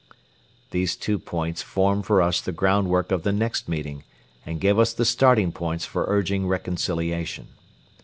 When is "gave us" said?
4.59-4.93